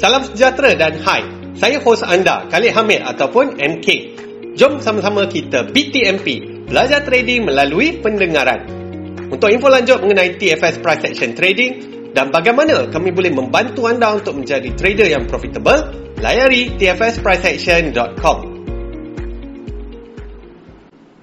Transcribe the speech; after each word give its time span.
Salam 0.00 0.24
sejahtera 0.24 0.72
dan 0.80 0.96
hai. 1.04 1.28
Saya 1.60 1.76
hos 1.84 2.00
anda, 2.00 2.48
Khalid 2.48 2.72
Hamid 2.72 3.04
ataupun 3.04 3.60
MK. 3.60 4.16
Jom 4.56 4.80
sama-sama 4.80 5.28
kita 5.28 5.68
BTMP, 5.68 6.40
belajar 6.64 7.04
trading 7.04 7.44
melalui 7.44 8.00
pendengaran. 8.00 8.64
Untuk 9.28 9.52
info 9.52 9.68
lanjut 9.68 10.00
mengenai 10.00 10.40
TFS 10.40 10.80
Price 10.80 11.04
Action 11.04 11.36
Trading 11.36 11.72
dan 12.16 12.32
bagaimana 12.32 12.88
kami 12.88 13.12
boleh 13.12 13.28
membantu 13.28 13.92
anda 13.92 14.16
untuk 14.16 14.40
menjadi 14.40 14.72
trader 14.72 15.04
yang 15.04 15.28
profitable, 15.28 15.92
layari 16.16 16.80
tfspriceaction.com. 16.80 18.38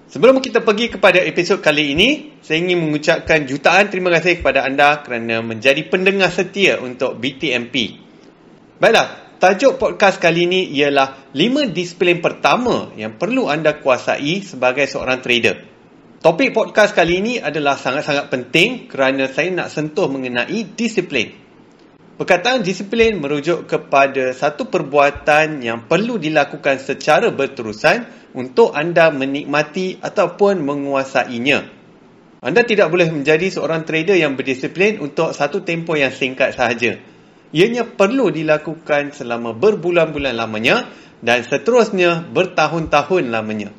Sebelum 0.06 0.38
kita 0.38 0.62
pergi 0.62 0.94
kepada 0.94 1.18
episod 1.26 1.66
kali 1.66 1.98
ini, 1.98 2.38
saya 2.46 2.62
ingin 2.62 2.78
mengucapkan 2.78 3.42
jutaan 3.50 3.90
terima 3.90 4.14
kasih 4.14 4.38
kepada 4.38 4.70
anda 4.70 5.02
kerana 5.02 5.42
menjadi 5.42 5.82
pendengar 5.90 6.30
setia 6.30 6.78
untuk 6.78 7.18
BTMP. 7.18 8.07
Baiklah, 8.78 9.42
tajuk 9.42 9.82
podcast 9.82 10.22
kali 10.22 10.46
ini 10.46 10.70
ialah 10.70 11.34
5 11.34 11.74
disiplin 11.74 12.22
pertama 12.22 12.94
yang 12.94 13.18
perlu 13.18 13.50
anda 13.50 13.82
kuasai 13.82 14.46
sebagai 14.46 14.86
seorang 14.86 15.18
trader. 15.18 15.66
Topik 16.22 16.54
podcast 16.54 16.94
kali 16.94 17.18
ini 17.18 17.34
adalah 17.42 17.74
sangat-sangat 17.74 18.30
penting 18.30 18.86
kerana 18.86 19.34
saya 19.34 19.50
nak 19.50 19.74
sentuh 19.74 20.06
mengenai 20.06 20.78
disiplin. 20.78 21.34
Perkataan 22.22 22.62
disiplin 22.62 23.18
merujuk 23.18 23.66
kepada 23.66 24.30
satu 24.38 24.70
perbuatan 24.70 25.66
yang 25.66 25.90
perlu 25.90 26.22
dilakukan 26.22 26.78
secara 26.78 27.34
berterusan 27.34 28.30
untuk 28.38 28.78
anda 28.78 29.10
menikmati 29.10 29.98
ataupun 30.06 30.62
menguasainya. 30.62 31.66
Anda 32.46 32.62
tidak 32.62 32.94
boleh 32.94 33.10
menjadi 33.10 33.50
seorang 33.50 33.90
trader 33.90 34.22
yang 34.22 34.38
berdisiplin 34.38 35.02
untuk 35.02 35.34
satu 35.34 35.66
tempoh 35.66 35.98
yang 35.98 36.14
singkat 36.14 36.54
sahaja 36.54 37.17
ianya 37.56 37.88
perlu 37.88 38.32
dilakukan 38.34 39.16
selama 39.16 39.56
berbulan-bulan 39.56 40.36
lamanya 40.36 40.90
dan 41.22 41.46
seterusnya 41.46 42.26
bertahun-tahun 42.30 43.30
lamanya. 43.30 43.72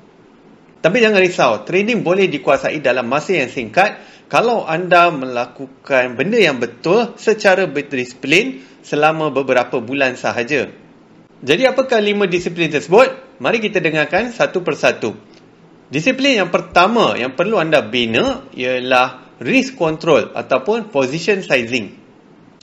Tapi 0.78 1.02
jangan 1.02 1.18
risau, 1.18 1.52
trading 1.66 2.06
boleh 2.06 2.30
dikuasai 2.30 2.78
dalam 2.78 3.10
masa 3.10 3.34
yang 3.34 3.50
singkat 3.50 3.98
kalau 4.30 4.62
anda 4.62 5.10
melakukan 5.10 6.14
benda 6.14 6.38
yang 6.38 6.62
betul 6.62 7.18
secara 7.18 7.66
berdisiplin 7.66 8.62
selama 8.86 9.34
beberapa 9.34 9.82
bulan 9.82 10.14
sahaja. 10.14 10.70
Jadi 11.42 11.62
apakah 11.66 11.98
lima 11.98 12.30
disiplin 12.30 12.70
tersebut? 12.70 13.38
Mari 13.42 13.58
kita 13.58 13.82
dengarkan 13.82 14.30
satu 14.30 14.62
persatu. 14.62 15.18
Disiplin 15.90 16.46
yang 16.46 16.50
pertama 16.54 17.18
yang 17.18 17.34
perlu 17.34 17.58
anda 17.58 17.82
bina 17.82 18.46
ialah 18.54 19.38
risk 19.42 19.74
control 19.74 20.30
ataupun 20.34 20.94
position 20.94 21.42
sizing. 21.42 21.97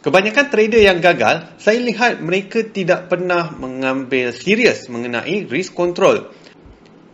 Kebanyakan 0.06 0.54
trader 0.54 0.86
yang 0.86 1.02
gagal, 1.02 1.58
saya 1.58 1.82
lihat 1.82 2.22
mereka 2.22 2.62
tidak 2.62 3.10
pernah 3.10 3.50
mengambil 3.58 4.30
serius 4.30 4.86
mengenai 4.86 5.50
risk 5.50 5.74
control. 5.74 6.30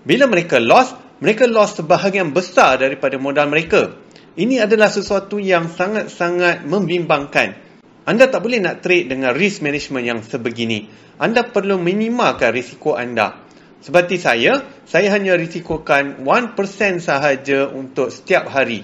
Bila 0.03 0.27
mereka 0.27 0.59
loss, 0.59 0.91
mereka 1.23 1.47
loss 1.47 1.79
sebahagian 1.79 2.35
besar 2.35 2.83
daripada 2.83 3.15
modal 3.15 3.47
mereka. 3.47 3.95
Ini 4.35 4.67
adalah 4.67 4.91
sesuatu 4.91 5.39
yang 5.39 5.71
sangat-sangat 5.71 6.67
membimbangkan. 6.67 7.55
Anda 8.03 8.27
tak 8.27 8.43
boleh 8.43 8.59
nak 8.59 8.83
trade 8.83 9.07
dengan 9.07 9.39
risk 9.39 9.63
management 9.63 10.03
yang 10.03 10.19
sebegini. 10.19 10.91
Anda 11.15 11.47
perlu 11.47 11.79
minimalkan 11.79 12.51
risiko 12.51 12.99
anda. 12.99 13.39
Seperti 13.79 14.19
saya, 14.19 14.67
saya 14.83 15.15
hanya 15.15 15.39
risikokan 15.39 16.27
1% 16.27 16.59
sahaja 16.99 17.71
untuk 17.71 18.11
setiap 18.11 18.51
hari. 18.51 18.83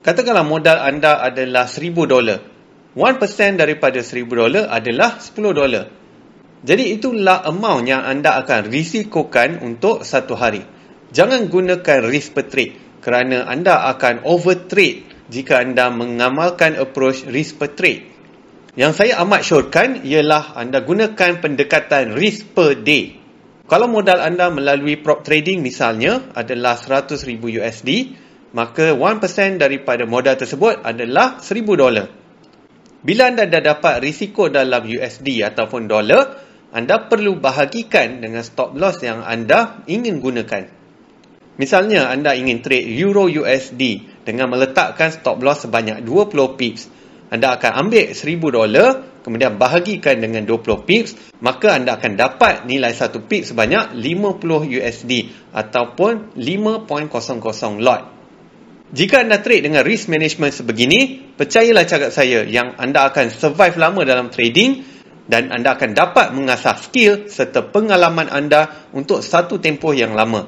Katakanlah 0.00 0.48
modal 0.48 0.80
anda 0.80 1.20
adalah 1.20 1.68
1000 1.68 2.08
dolar. 2.08 2.53
1% 2.94 3.58
daripada 3.58 3.98
1000 3.98 4.30
dolar 4.30 4.70
adalah 4.70 5.18
10 5.18 5.50
dolar. 5.50 5.84
Jadi 6.64 6.94
itulah 6.94 7.42
amount 7.44 7.90
yang 7.90 8.06
anda 8.06 8.38
akan 8.40 8.70
risikokan 8.70 9.60
untuk 9.60 10.06
satu 10.06 10.38
hari. 10.38 10.62
Jangan 11.10 11.50
gunakan 11.50 12.06
risk 12.06 12.38
per 12.38 12.48
trade 12.48 13.02
kerana 13.04 13.50
anda 13.50 13.84
akan 13.92 14.24
over 14.24 14.70
trade 14.70 15.28
jika 15.28 15.60
anda 15.60 15.92
mengamalkan 15.92 16.78
approach 16.78 17.26
risk 17.28 17.60
per 17.60 17.76
trade. 17.76 18.14
Yang 18.78 18.92
saya 19.02 19.22
amat 19.26 19.42
syorkan 19.42 20.02
ialah 20.02 20.56
anda 20.56 20.80
gunakan 20.80 21.42
pendekatan 21.42 22.16
risk 22.16 22.54
per 22.56 22.78
day. 22.80 23.20
Kalau 23.68 23.90
modal 23.90 24.22
anda 24.22 24.48
melalui 24.54 24.98
prop 24.98 25.26
trading 25.26 25.60
misalnya 25.60 26.30
adalah 26.34 26.78
100,000 26.78 27.42
USD, 27.42 27.90
maka 28.54 28.94
1% 28.94 29.58
daripada 29.58 30.06
modal 30.06 30.38
tersebut 30.38 30.80
adalah 30.80 31.42
1000 31.42 31.74
dolar. 31.74 32.23
Bila 33.04 33.28
anda 33.28 33.44
dah 33.44 33.60
dapat 33.60 34.00
risiko 34.00 34.48
dalam 34.48 34.88
USD 34.88 35.44
ataupun 35.44 35.84
dolar, 35.84 36.40
anda 36.72 37.04
perlu 37.04 37.36
bahagikan 37.36 38.24
dengan 38.24 38.40
stop 38.40 38.72
loss 38.80 39.04
yang 39.04 39.20
anda 39.20 39.84
ingin 39.84 40.24
gunakan. 40.24 40.64
Misalnya, 41.60 42.08
anda 42.08 42.32
ingin 42.32 42.64
trade 42.64 42.88
Euro 42.96 43.28
USD 43.28 44.08
dengan 44.24 44.48
meletakkan 44.50 45.12
stop 45.12 45.44
loss 45.44 45.68
sebanyak 45.68 46.00
20 46.00 46.56
pips. 46.56 46.88
Anda 47.28 47.60
akan 47.60 47.86
ambil 47.86 48.16
1000 48.16 48.40
dolar, 48.48 48.90
kemudian 49.20 49.60
bahagikan 49.60 50.24
dengan 50.24 50.48
20 50.48 50.88
pips, 50.88 51.36
maka 51.44 51.76
anda 51.76 52.00
akan 52.00 52.16
dapat 52.16 52.64
nilai 52.64 52.96
1 52.96 53.20
pips 53.20 53.52
sebanyak 53.52 54.00
50 54.00 54.80
USD 54.80 55.12
ataupun 55.52 56.32
5.00 56.40 57.84
lot. 57.84 58.02
Jika 58.94 59.26
anda 59.26 59.42
trade 59.42 59.66
dengan 59.66 59.82
risk 59.82 60.06
management 60.06 60.54
sebegini, 60.54 61.18
percayalah 61.34 61.82
cakap 61.82 62.14
saya 62.14 62.46
yang 62.46 62.78
anda 62.78 63.10
akan 63.10 63.26
survive 63.26 63.74
lama 63.74 64.06
dalam 64.06 64.30
trading 64.30 64.86
dan 65.26 65.50
anda 65.50 65.74
akan 65.74 65.98
dapat 65.98 66.30
mengasah 66.30 66.78
skill 66.78 67.26
serta 67.26 67.74
pengalaman 67.74 68.30
anda 68.30 68.86
untuk 68.94 69.26
satu 69.26 69.58
tempoh 69.58 69.90
yang 69.90 70.14
lama. 70.14 70.46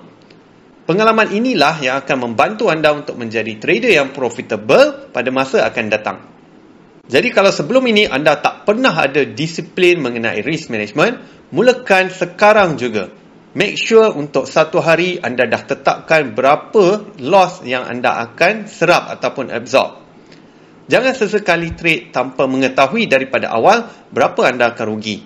Pengalaman 0.86 1.34
inilah 1.34 1.82
yang 1.82 1.98
akan 1.98 2.30
membantu 2.30 2.70
anda 2.70 2.94
untuk 2.94 3.18
menjadi 3.18 3.58
trader 3.58 3.90
yang 3.90 4.14
profitable 4.14 5.10
pada 5.10 5.34
masa 5.34 5.66
akan 5.66 5.84
datang. 5.90 6.22
Jadi 7.10 7.34
kalau 7.34 7.50
sebelum 7.50 7.82
ini 7.90 8.06
anda 8.06 8.38
tak 8.38 8.62
pernah 8.62 8.94
ada 8.94 9.26
disiplin 9.26 9.98
mengenai 9.98 10.46
risk 10.46 10.70
management, 10.70 11.18
mulakan 11.50 12.14
sekarang 12.14 12.78
juga 12.78 13.10
make 13.56 13.80
sure 13.80 14.12
untuk 14.12 14.44
satu 14.44 14.84
hari 14.84 15.16
anda 15.16 15.48
dah 15.48 15.64
tetapkan 15.64 16.36
berapa 16.36 17.16
loss 17.24 17.64
yang 17.64 17.88
anda 17.88 18.20
akan 18.28 18.68
serap 18.68 19.08
ataupun 19.08 19.48
absorb. 19.48 20.04
Jangan 20.86 21.16
sesekali 21.16 21.74
trade 21.74 22.14
tanpa 22.14 22.46
mengetahui 22.46 23.10
daripada 23.10 23.50
awal 23.50 23.90
berapa 24.12 24.46
anda 24.46 24.70
akan 24.70 24.86
rugi. 24.86 25.18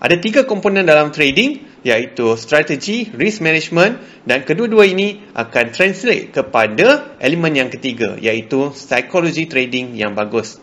Ada 0.00 0.16
tiga 0.18 0.42
komponen 0.48 0.88
dalam 0.88 1.14
trading 1.14 1.80
iaitu 1.86 2.34
strategi, 2.34 3.06
risk 3.14 3.44
management 3.44 4.26
dan 4.26 4.42
kedua-dua 4.42 4.90
ini 4.90 5.30
akan 5.32 5.64
translate 5.70 6.34
kepada 6.34 7.16
elemen 7.22 7.54
yang 7.54 7.70
ketiga 7.70 8.18
iaitu 8.18 8.74
psychology 8.74 9.46
trading 9.46 9.94
yang 9.94 10.18
bagus. 10.18 10.58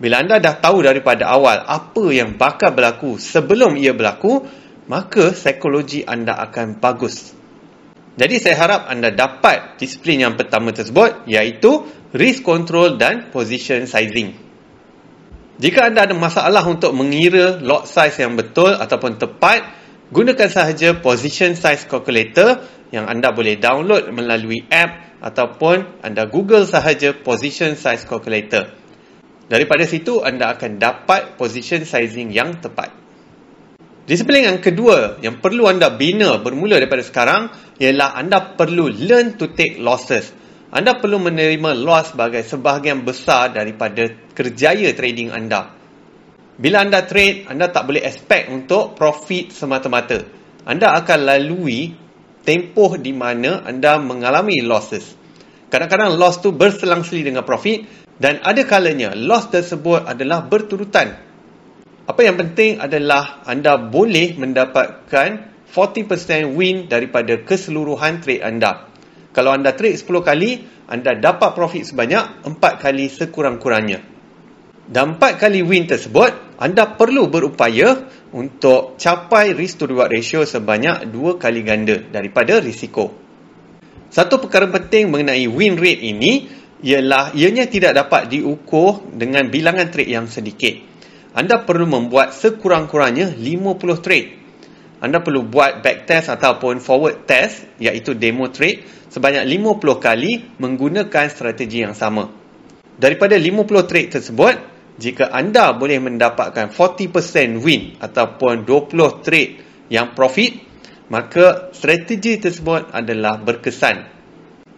Bila 0.00 0.24
anda 0.24 0.40
dah 0.40 0.56
tahu 0.56 0.80
daripada 0.80 1.28
awal 1.28 1.60
apa 1.60 2.04
yang 2.08 2.40
bakal 2.40 2.72
berlaku 2.72 3.20
sebelum 3.20 3.76
ia 3.76 3.92
berlaku, 3.92 4.48
maka 4.90 5.30
psikologi 5.30 6.02
anda 6.02 6.34
akan 6.34 6.82
bagus. 6.82 7.30
Jadi 8.18 8.42
saya 8.42 8.58
harap 8.58 8.90
anda 8.90 9.14
dapat 9.14 9.78
disiplin 9.78 10.18
yang 10.18 10.34
pertama 10.34 10.74
tersebut 10.74 11.30
iaitu 11.30 11.86
risk 12.10 12.42
control 12.42 12.98
dan 12.98 13.30
position 13.30 13.86
sizing. 13.86 14.34
Jika 15.62 15.94
anda 15.94 16.10
ada 16.10 16.16
masalah 16.18 16.66
untuk 16.66 16.90
mengira 16.90 17.62
lot 17.62 17.86
size 17.86 18.18
yang 18.18 18.34
betul 18.34 18.74
ataupun 18.74 19.14
tepat, 19.14 19.62
gunakan 20.10 20.50
sahaja 20.50 20.98
position 20.98 21.54
size 21.54 21.86
calculator 21.86 22.58
yang 22.90 23.06
anda 23.06 23.30
boleh 23.30 23.62
download 23.62 24.10
melalui 24.10 24.66
app 24.74 25.22
ataupun 25.22 26.02
anda 26.02 26.26
google 26.26 26.66
sahaja 26.66 27.14
position 27.14 27.78
size 27.78 28.02
calculator. 28.10 28.74
Daripada 29.46 29.86
situ 29.86 30.18
anda 30.26 30.50
akan 30.50 30.82
dapat 30.82 31.38
position 31.38 31.86
sizing 31.86 32.34
yang 32.34 32.58
tepat. 32.58 32.99
Disiplin 34.10 34.42
yang 34.42 34.58
kedua 34.58 35.22
yang 35.22 35.38
perlu 35.38 35.70
anda 35.70 35.86
bina 35.94 36.42
bermula 36.42 36.82
daripada 36.82 36.98
sekarang 36.98 37.46
ialah 37.78 38.18
anda 38.18 38.58
perlu 38.58 38.90
learn 38.90 39.38
to 39.38 39.54
take 39.54 39.78
losses. 39.78 40.34
Anda 40.74 40.98
perlu 40.98 41.22
menerima 41.22 41.78
loss 41.78 42.10
sebagai 42.10 42.42
sebahagian 42.42 43.06
besar 43.06 43.54
daripada 43.54 44.10
kerjaya 44.34 44.90
trading 44.98 45.30
anda. 45.30 45.78
Bila 46.58 46.82
anda 46.82 47.06
trade, 47.06 47.46
anda 47.46 47.70
tak 47.70 47.86
boleh 47.86 48.02
expect 48.02 48.50
untuk 48.50 48.98
profit 48.98 49.54
semata-mata. 49.54 50.26
Anda 50.66 50.90
akan 50.98 51.18
lalui 51.30 51.94
tempoh 52.42 52.98
di 52.98 53.14
mana 53.14 53.62
anda 53.62 54.02
mengalami 54.02 54.58
losses. 54.66 55.06
Kadang-kadang 55.70 56.18
loss 56.18 56.42
tu 56.42 56.50
berselang-seli 56.50 57.30
dengan 57.30 57.46
profit 57.46 57.86
dan 58.18 58.42
ada 58.42 58.66
kalanya 58.66 59.14
loss 59.14 59.54
tersebut 59.54 60.02
adalah 60.02 60.42
berturutan 60.42 61.29
apa 62.10 62.26
yang 62.26 62.34
penting 62.34 62.82
adalah 62.82 63.46
anda 63.46 63.78
boleh 63.78 64.34
mendapatkan 64.34 65.28
40% 65.70 66.58
win 66.58 66.90
daripada 66.90 67.38
keseluruhan 67.38 68.18
trade 68.18 68.42
anda. 68.42 68.90
Kalau 69.30 69.54
anda 69.54 69.70
trade 69.78 69.94
10 69.94 70.10
kali, 70.26 70.66
anda 70.90 71.14
dapat 71.14 71.54
profit 71.54 71.86
sebanyak 71.86 72.50
4 72.50 72.82
kali 72.82 73.06
sekurang-kurangnya. 73.06 74.02
Dan 74.90 75.22
4 75.22 75.38
kali 75.38 75.62
win 75.62 75.86
tersebut 75.86 76.58
anda 76.58 76.98
perlu 76.98 77.30
berupaya 77.30 78.10
untuk 78.34 78.98
capai 78.98 79.54
risk 79.54 79.78
to 79.78 79.86
reward 79.86 80.10
ratio 80.10 80.42
sebanyak 80.42 81.06
dua 81.14 81.38
kali 81.38 81.62
ganda 81.62 81.94
daripada 81.94 82.58
risiko. 82.58 83.14
Satu 84.10 84.42
perkara 84.42 84.66
penting 84.66 85.14
mengenai 85.14 85.46
win 85.46 85.78
rate 85.78 86.02
ini 86.02 86.50
ialah 86.82 87.30
ianya 87.38 87.70
tidak 87.70 87.94
dapat 87.94 88.34
diukur 88.34 89.06
dengan 89.14 89.46
bilangan 89.46 89.94
trade 89.94 90.10
yang 90.10 90.26
sedikit. 90.26 90.89
Anda 91.30 91.62
perlu 91.62 91.86
membuat 91.86 92.34
sekurang-kurangnya 92.34 93.38
50 93.38 94.02
trade. 94.02 94.28
Anda 94.98 95.22
perlu 95.22 95.46
buat 95.46 95.80
back 95.80 96.10
test 96.10 96.26
ataupun 96.28 96.82
forward 96.82 97.24
test 97.24 97.64
iaitu 97.78 98.18
demo 98.18 98.50
trade 98.50 99.08
sebanyak 99.08 99.46
50 99.46 99.78
kali 100.02 100.32
menggunakan 100.58 101.26
strategi 101.30 101.86
yang 101.86 101.94
sama. 101.94 102.28
Daripada 103.00 103.38
50 103.38 103.88
trade 103.88 104.10
tersebut, 104.12 104.54
jika 105.00 105.32
anda 105.32 105.72
boleh 105.72 106.02
mendapatkan 106.02 106.68
40% 106.74 107.64
win 107.64 107.96
ataupun 107.96 108.68
20 108.68 109.24
trade 109.24 109.52
yang 109.88 110.12
profit, 110.12 110.60
maka 111.08 111.72
strategi 111.72 112.36
tersebut 112.36 112.92
adalah 112.92 113.40
berkesan. 113.40 113.96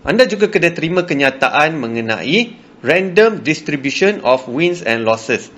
Anda 0.06 0.28
juga 0.30 0.52
kena 0.52 0.70
terima 0.70 1.02
kenyataan 1.02 1.80
mengenai 1.80 2.54
random 2.84 3.42
distribution 3.42 4.22
of 4.22 4.46
wins 4.46 4.82
and 4.86 5.02
losses. 5.02 5.50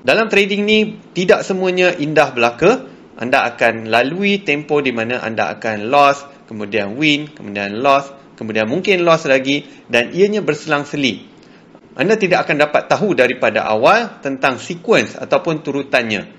Dalam 0.00 0.32
trading 0.32 0.62
ni, 0.64 0.78
tidak 1.12 1.44
semuanya 1.44 1.92
indah 1.92 2.32
belaka. 2.32 2.88
Anda 3.20 3.44
akan 3.52 3.92
lalui 3.92 4.40
tempo 4.40 4.80
di 4.80 4.96
mana 4.96 5.20
anda 5.20 5.52
akan 5.52 5.92
loss, 5.92 6.24
kemudian 6.48 6.96
win, 6.96 7.28
kemudian 7.28 7.76
loss, 7.76 8.08
kemudian 8.40 8.64
mungkin 8.64 9.04
loss 9.04 9.28
lagi 9.28 9.68
dan 9.92 10.16
ianya 10.16 10.40
berselang-seli 10.40 11.30
anda 12.00 12.14
tidak 12.14 12.46
akan 12.46 12.56
dapat 12.64 12.86
tahu 12.86 13.18
daripada 13.18 13.66
awal 13.66 14.22
tentang 14.22 14.62
sequence 14.62 15.18
ataupun 15.18 15.66
turutannya. 15.66 16.38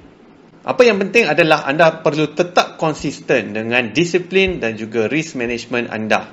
Apa 0.63 0.81
yang 0.87 1.01
penting 1.01 1.27
adalah 1.27 1.67
anda 1.67 1.99
perlu 1.99 2.31
tetap 2.31 2.81
konsisten 2.81 3.51
dengan 3.51 3.91
disiplin 3.91 4.57
dan 4.57 4.73
juga 4.73 5.05
risk 5.05 5.35
management 5.35 5.91
anda. 5.91 6.31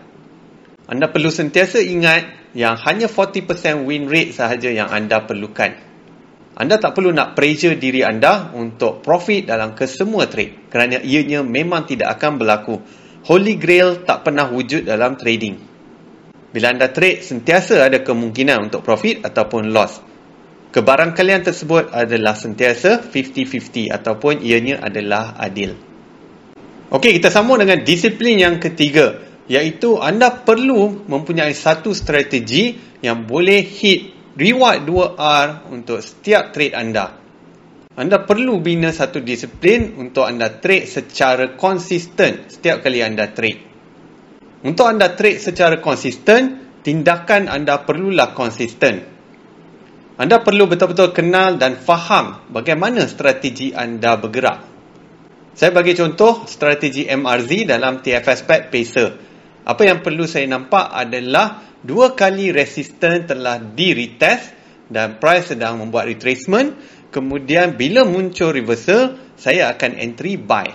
Anda 0.89 1.11
perlu 1.11 1.29
sentiasa 1.29 1.83
ingat 1.83 2.53
yang 2.55 2.79
hanya 2.79 3.11
40% 3.11 3.85
win 3.85 4.07
rate 4.09 4.33
sahaja 4.33 4.73
yang 4.73 4.89
anda 4.89 5.25
perlukan. 5.25 5.88
Anda 6.59 6.75
tak 6.83 6.99
perlu 6.99 7.15
nak 7.15 7.39
pressure 7.39 7.79
diri 7.79 8.03
anda 8.03 8.51
untuk 8.51 8.99
profit 9.07 9.47
dalam 9.47 9.79
kesemua 9.79 10.27
trade 10.27 10.67
kerana 10.67 10.99
ianya 10.99 11.47
memang 11.47 11.87
tidak 11.87 12.19
akan 12.19 12.35
berlaku. 12.35 12.83
Holy 13.31 13.55
Grail 13.55 14.03
tak 14.03 14.27
pernah 14.27 14.51
wujud 14.51 14.83
dalam 14.83 15.15
trading. 15.15 15.55
Bila 16.51 16.75
anda 16.75 16.91
trade, 16.91 17.23
sentiasa 17.23 17.87
ada 17.87 18.03
kemungkinan 18.03 18.67
untuk 18.67 18.83
profit 18.83 19.23
ataupun 19.23 19.71
loss. 19.71 20.03
Kebarangkalian 20.75 21.47
tersebut 21.47 21.95
adalah 21.95 22.35
sentiasa 22.35 23.07
50-50 23.07 23.95
ataupun 23.95 24.43
ianya 24.43 24.83
adalah 24.83 25.39
adil. 25.39 25.79
Okey, 26.91 27.23
kita 27.23 27.31
sambung 27.31 27.63
dengan 27.63 27.87
disiplin 27.87 28.35
yang 28.35 28.59
ketiga. 28.59 29.23
Iaitu 29.47 30.03
anda 30.03 30.35
perlu 30.35 31.07
mempunyai 31.07 31.55
satu 31.55 31.95
strategi 31.95 32.75
yang 32.99 33.31
boleh 33.31 33.63
hit 33.63 34.18
reward 34.39 34.87
2R 34.87 35.75
untuk 35.75 35.99
setiap 35.99 36.55
trade 36.55 36.79
anda. 36.79 37.19
Anda 37.99 38.23
perlu 38.23 38.63
bina 38.63 38.95
satu 38.95 39.19
disiplin 39.19 39.99
untuk 39.99 40.23
anda 40.23 40.63
trade 40.63 40.87
secara 40.87 41.59
konsisten 41.59 42.47
setiap 42.47 42.87
kali 42.87 43.03
anda 43.03 43.27
trade. 43.35 43.67
Untuk 44.63 44.87
anda 44.87 45.11
trade 45.19 45.43
secara 45.43 45.83
konsisten, 45.83 46.71
tindakan 46.87 47.51
anda 47.51 47.83
perlulah 47.83 48.39
konsisten. 48.39 49.03
Anda 50.19 50.43
perlu 50.43 50.71
betul-betul 50.71 51.11
kenal 51.11 51.59
dan 51.59 51.75
faham 51.75 52.47
bagaimana 52.55 53.11
strategi 53.11 53.75
anda 53.75 54.15
bergerak. 54.15 54.63
Saya 55.59 55.75
bagi 55.75 55.99
contoh 55.99 56.47
strategi 56.47 57.11
MRZ 57.11 57.67
dalam 57.67 57.99
TFS 57.99 58.47
Pad 58.47 58.63
Pacer. 58.71 59.09
Apa 59.69 59.85
yang 59.85 60.01
perlu 60.01 60.25
saya 60.25 60.49
nampak 60.49 60.89
adalah 60.89 61.61
dua 61.85 62.17
kali 62.17 62.49
resisten 62.57 63.29
telah 63.29 63.61
di-retest 63.61 64.57
dan 64.89 65.21
price 65.21 65.53
sedang 65.53 65.85
membuat 65.85 66.09
retracement. 66.09 66.73
Kemudian 67.13 67.77
bila 67.77 68.09
muncul 68.09 68.57
reversal, 68.57 69.21
saya 69.37 69.69
akan 69.69 70.01
entry 70.01 70.41
buy. 70.41 70.73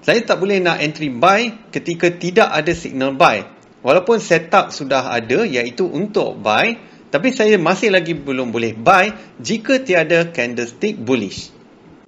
Saya 0.00 0.24
tak 0.24 0.40
boleh 0.40 0.64
nak 0.64 0.80
entry 0.80 1.12
buy 1.12 1.68
ketika 1.68 2.08
tidak 2.08 2.48
ada 2.48 2.72
signal 2.72 3.12
buy. 3.12 3.44
Walaupun 3.84 4.16
setup 4.16 4.72
sudah 4.72 5.12
ada 5.12 5.44
iaitu 5.44 5.84
untuk 5.84 6.40
buy, 6.40 6.80
tapi 7.12 7.36
saya 7.36 7.60
masih 7.60 7.92
lagi 7.92 8.16
belum 8.16 8.48
boleh 8.48 8.76
buy 8.76 9.12
jika 9.36 9.80
tiada 9.84 10.32
candlestick 10.32 10.96
bullish. 10.96 11.52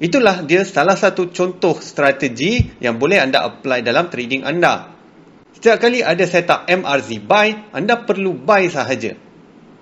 Itulah 0.00 0.40
dia 0.44 0.64
salah 0.64 0.96
satu 0.96 1.28
contoh 1.28 1.76
strategi 1.84 2.80
yang 2.80 2.96
boleh 2.96 3.20
anda 3.20 3.44
apply 3.44 3.84
dalam 3.84 4.08
trading 4.08 4.44
anda. 4.44 4.91
Setiap 5.62 5.78
kali 5.78 6.02
ada 6.02 6.26
setup 6.26 6.66
MRZ 6.66 7.22
buy, 7.22 7.70
anda 7.70 7.94
perlu 8.02 8.34
buy 8.34 8.66
sahaja. 8.66 9.14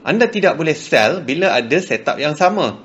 Anda 0.05 0.29
tidak 0.29 0.61
boleh 0.61 0.77
sell 0.77 1.25
bila 1.25 1.57
ada 1.57 1.73
setup 1.81 2.21
yang 2.21 2.37
sama. 2.37 2.85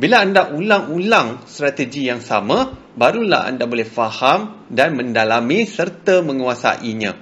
Bila 0.00 0.24
anda 0.24 0.48
ulang-ulang 0.48 1.44
strategi 1.44 2.08
yang 2.08 2.24
sama, 2.24 2.72
barulah 2.96 3.44
anda 3.44 3.68
boleh 3.68 3.84
faham 3.84 4.64
dan 4.72 4.96
mendalami 4.96 5.68
serta 5.68 6.24
menguasainya. 6.24 7.12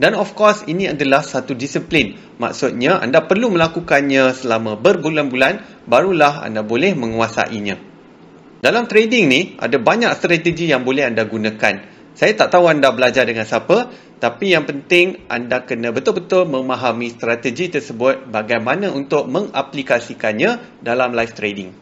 Dan 0.00 0.16
of 0.16 0.32
course, 0.32 0.64
ini 0.64 0.88
adalah 0.88 1.20
satu 1.20 1.52
disiplin. 1.52 2.16
Maksudnya, 2.40 2.96
anda 3.04 3.20
perlu 3.20 3.52
melakukannya 3.52 4.32
selama 4.32 4.80
berbulan-bulan, 4.80 5.84
barulah 5.84 6.40
anda 6.40 6.64
boleh 6.64 6.96
menguasainya. 6.96 7.76
Dalam 8.64 8.88
trading 8.88 9.24
ni, 9.28 9.40
ada 9.60 9.76
banyak 9.76 10.08
strategi 10.16 10.72
yang 10.72 10.88
boleh 10.88 11.04
anda 11.04 11.28
gunakan. 11.28 11.95
Saya 12.16 12.32
tak 12.32 12.48
tahu 12.56 12.72
anda 12.72 12.88
belajar 12.96 13.28
dengan 13.28 13.44
siapa, 13.44 13.92
tapi 14.16 14.56
yang 14.56 14.64
penting 14.64 15.28
anda 15.28 15.68
kena 15.68 15.92
betul-betul 15.92 16.48
memahami 16.48 17.12
strategi 17.12 17.68
tersebut 17.68 18.32
bagaimana 18.32 18.88
untuk 18.88 19.28
mengaplikasikannya 19.28 20.80
dalam 20.80 21.12
live 21.12 21.36
trading. 21.36 21.76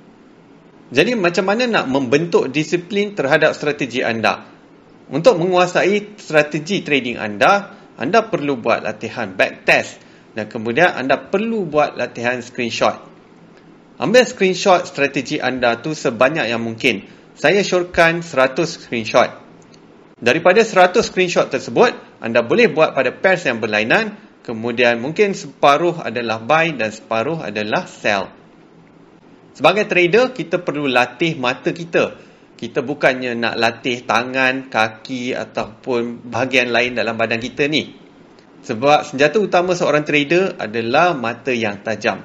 Jadi 0.90 1.14
macam 1.14 1.46
mana 1.46 1.70
nak 1.70 1.86
membentuk 1.86 2.50
disiplin 2.50 3.14
terhadap 3.14 3.54
strategi 3.54 4.02
anda? 4.02 4.42
Untuk 5.06 5.38
menguasai 5.38 6.18
strategi 6.18 6.82
trading 6.82 7.14
anda, 7.14 7.70
anda 7.94 8.26
perlu 8.26 8.58
buat 8.58 8.82
latihan 8.82 9.38
back 9.38 9.62
test 9.62 10.02
dan 10.34 10.50
kemudian 10.50 10.98
anda 10.98 11.14
perlu 11.14 11.62
buat 11.62 11.94
latihan 11.94 12.42
screenshot. 12.42 12.98
Ambil 14.02 14.26
screenshot 14.26 14.82
strategi 14.82 15.38
anda 15.38 15.78
tu 15.78 15.94
sebanyak 15.94 16.50
yang 16.50 16.58
mungkin. 16.58 17.06
Saya 17.38 17.62
syorkan 17.62 18.26
100 18.26 18.66
screenshot. 18.66 19.43
Daripada 20.14 20.62
100 20.62 21.02
screenshot 21.02 21.50
tersebut, 21.50 21.90
anda 22.22 22.46
boleh 22.46 22.70
buat 22.70 22.94
pada 22.94 23.10
pairs 23.10 23.42
yang 23.50 23.58
berlainan, 23.58 24.14
kemudian 24.46 25.02
mungkin 25.02 25.34
separuh 25.34 25.98
adalah 25.98 26.38
buy 26.38 26.70
dan 26.78 26.94
separuh 26.94 27.42
adalah 27.42 27.90
sell. 27.90 28.30
Sebagai 29.54 29.86
trader, 29.90 30.30
kita 30.30 30.62
perlu 30.62 30.86
latih 30.86 31.34
mata 31.38 31.70
kita. 31.74 32.18
Kita 32.54 32.86
bukannya 32.86 33.34
nak 33.34 33.54
latih 33.58 34.06
tangan, 34.06 34.70
kaki 34.70 35.34
ataupun 35.34 36.30
bahagian 36.30 36.70
lain 36.70 36.94
dalam 36.94 37.18
badan 37.18 37.42
kita 37.42 37.66
ni. 37.66 37.94
Sebab 38.62 39.04
senjata 39.04 39.42
utama 39.42 39.74
seorang 39.74 40.06
trader 40.06 40.58
adalah 40.62 41.12
mata 41.12 41.50
yang 41.50 41.82
tajam. 41.82 42.22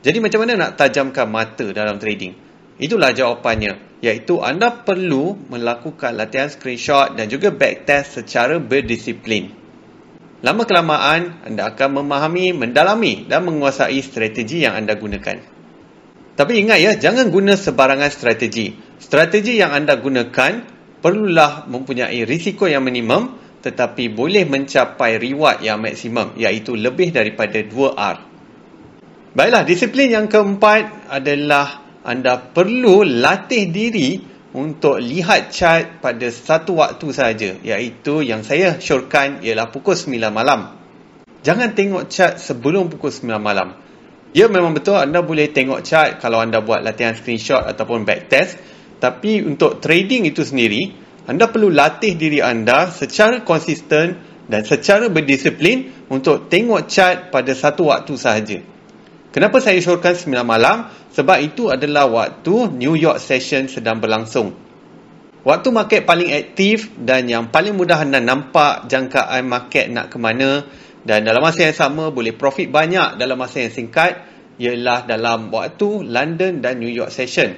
Jadi 0.00 0.18
macam 0.20 0.44
mana 0.44 0.52
nak 0.56 0.80
tajamkan 0.80 1.28
mata 1.28 1.66
dalam 1.72 1.96
trading? 1.96 2.49
Itulah 2.80 3.12
jawapannya. 3.12 4.00
Iaitu 4.00 4.40
anda 4.40 4.72
perlu 4.72 5.36
melakukan 5.52 6.16
latihan 6.16 6.48
screenshot 6.48 7.12
dan 7.12 7.28
juga 7.28 7.52
backtest 7.52 8.24
secara 8.24 8.56
berdisiplin. 8.56 9.52
Lama 10.40 10.64
kelamaan, 10.64 11.44
anda 11.44 11.68
akan 11.68 12.00
memahami, 12.00 12.56
mendalami 12.56 13.28
dan 13.28 13.44
menguasai 13.44 14.00
strategi 14.00 14.64
yang 14.64 14.72
anda 14.72 14.96
gunakan. 14.96 15.36
Tapi 16.32 16.52
ingat 16.64 16.78
ya, 16.80 16.96
jangan 16.96 17.28
guna 17.28 17.60
sebarangan 17.60 18.08
strategi. 18.08 18.72
Strategi 18.96 19.60
yang 19.60 19.76
anda 19.76 20.00
gunakan 20.00 20.64
perlulah 21.04 21.68
mempunyai 21.68 22.24
risiko 22.24 22.64
yang 22.64 22.80
minimum 22.80 23.36
tetapi 23.60 24.08
boleh 24.08 24.48
mencapai 24.48 25.20
reward 25.20 25.60
yang 25.60 25.84
maksimum 25.84 26.32
iaitu 26.40 26.72
lebih 26.72 27.12
daripada 27.12 27.60
2R. 27.60 28.16
Baiklah, 29.36 29.62
disiplin 29.68 30.08
yang 30.08 30.26
keempat 30.26 31.12
adalah 31.12 31.89
anda 32.00 32.40
perlu 32.40 33.04
latih 33.04 33.68
diri 33.68 34.16
untuk 34.56 34.98
lihat 34.98 35.52
chart 35.54 36.02
pada 36.02 36.26
satu 36.32 36.80
waktu 36.80 37.06
saja 37.14 37.50
iaitu 37.62 38.24
yang 38.26 38.42
saya 38.42 38.80
syorkan 38.82 39.44
ialah 39.44 39.70
pukul 39.70 39.94
9 39.94 40.16
malam. 40.32 40.74
Jangan 41.44 41.72
tengok 41.76 42.10
chart 42.10 42.42
sebelum 42.42 42.90
pukul 42.90 43.12
9 43.14 43.36
malam. 43.38 43.78
Ya 44.34 44.46
memang 44.46 44.74
betul 44.74 44.98
anda 44.98 45.22
boleh 45.22 45.50
tengok 45.50 45.82
chart 45.84 46.22
kalau 46.22 46.42
anda 46.42 46.62
buat 46.62 46.82
latihan 46.82 47.14
screenshot 47.14 47.62
ataupun 47.62 48.06
backtest 48.06 48.58
tapi 49.02 49.42
untuk 49.42 49.82
trading 49.82 50.28
itu 50.28 50.46
sendiri 50.46 50.94
anda 51.26 51.46
perlu 51.50 51.70
latih 51.70 52.18
diri 52.18 52.42
anda 52.42 52.90
secara 52.90 53.42
konsisten 53.46 54.18
dan 54.50 54.66
secara 54.66 55.06
berdisiplin 55.06 56.06
untuk 56.10 56.50
tengok 56.50 56.90
chart 56.90 57.30
pada 57.30 57.54
satu 57.54 57.94
waktu 57.94 58.14
sahaja. 58.18 58.58
Kenapa 59.30 59.62
saya 59.62 59.78
syorkan 59.78 60.18
9 60.18 60.42
malam? 60.42 60.90
Sebab 61.14 61.38
itu 61.38 61.70
adalah 61.70 62.10
waktu 62.10 62.74
New 62.74 62.98
York 62.98 63.22
session 63.22 63.70
sedang 63.70 64.02
berlangsung. 64.02 64.58
Waktu 65.46 65.68
market 65.70 66.02
paling 66.02 66.34
aktif 66.34 66.90
dan 66.98 67.30
yang 67.30 67.48
paling 67.48 67.78
mudah 67.78 68.02
anda 68.02 68.18
nampak 68.18 68.90
jangkaan 68.90 69.46
market 69.46 69.88
nak 69.88 70.12
ke 70.12 70.18
mana 70.20 70.66
dan 71.06 71.24
dalam 71.24 71.40
masa 71.40 71.64
yang 71.64 71.78
sama 71.78 72.12
boleh 72.12 72.36
profit 72.36 72.68
banyak 72.68 73.16
dalam 73.16 73.40
masa 73.40 73.64
yang 73.64 73.72
singkat 73.72 74.20
ialah 74.60 75.08
dalam 75.08 75.48
waktu 75.48 76.04
London 76.04 76.60
dan 76.60 76.76
New 76.76 76.92
York 76.92 77.08
session. 77.08 77.56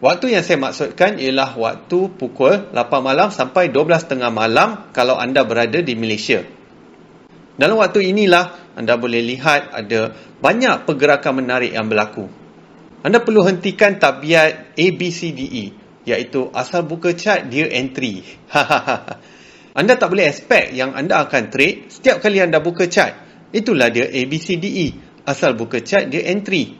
Waktu 0.00 0.38
yang 0.38 0.44
saya 0.46 0.56
maksudkan 0.56 1.20
ialah 1.20 1.52
waktu 1.58 2.14
pukul 2.16 2.72
8 2.72 2.72
malam 3.02 3.28
sampai 3.28 3.68
12.30 3.68 4.22
malam 4.32 4.88
kalau 4.96 5.20
anda 5.20 5.44
berada 5.44 5.82
di 5.84 5.92
Malaysia. 5.92 6.55
Dalam 7.56 7.80
waktu 7.80 8.12
inilah 8.12 8.76
anda 8.76 9.00
boleh 9.00 9.24
lihat 9.24 9.72
ada 9.72 10.12
banyak 10.44 10.84
pergerakan 10.84 11.40
menarik 11.40 11.72
yang 11.72 11.88
berlaku. 11.88 12.28
Anda 13.00 13.24
perlu 13.24 13.48
hentikan 13.48 13.96
tabiat 13.96 14.76
ABCDE 14.76 15.64
iaitu 16.04 16.52
asal 16.52 16.84
buka 16.84 17.16
chart 17.16 17.48
dia 17.48 17.64
entry. 17.72 18.20
anda 19.80 19.92
tak 19.96 20.08
boleh 20.12 20.28
expect 20.28 20.76
yang 20.76 20.92
anda 20.92 21.24
akan 21.24 21.48
trade 21.48 21.88
setiap 21.88 22.20
kali 22.20 22.44
anda 22.44 22.60
buka 22.60 22.92
chart. 22.92 23.16
Itulah 23.56 23.88
dia 23.88 24.04
ABCDE 24.04 24.92
asal 25.24 25.56
buka 25.56 25.80
chart 25.80 26.12
dia 26.12 26.28
entry. 26.28 26.76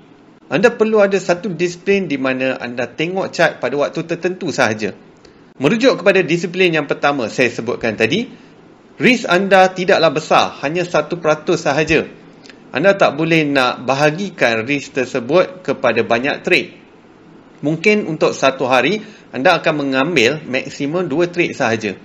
Anda 0.46 0.70
perlu 0.70 1.02
ada 1.02 1.18
satu 1.18 1.50
disiplin 1.50 2.06
di 2.06 2.20
mana 2.20 2.54
anda 2.62 2.86
tengok 2.86 3.34
chart 3.34 3.52
pada 3.58 3.74
waktu 3.74 4.06
tertentu 4.06 4.54
sahaja. 4.54 4.94
Merujuk 5.56 6.04
kepada 6.04 6.20
disiplin 6.22 6.70
yang 6.70 6.86
pertama 6.86 7.26
saya 7.32 7.48
sebutkan 7.50 7.96
tadi, 7.96 8.28
risk 8.96 9.24
anda 9.28 9.68
tidaklah 9.72 10.12
besar, 10.12 10.44
hanya 10.64 10.84
1% 10.84 11.16
sahaja. 11.56 12.08
Anda 12.74 12.92
tak 12.92 13.16
boleh 13.16 13.46
nak 13.48 13.88
bahagikan 13.88 14.68
risk 14.68 14.96
tersebut 14.96 15.64
kepada 15.64 16.04
banyak 16.04 16.44
trade. 16.44 16.70
Mungkin 17.64 18.04
untuk 18.04 18.36
satu 18.36 18.68
hari, 18.68 19.00
anda 19.32 19.56
akan 19.56 19.88
mengambil 19.88 20.44
maksimum 20.44 21.08
dua 21.08 21.32
trade 21.32 21.56
sahaja. 21.56 21.96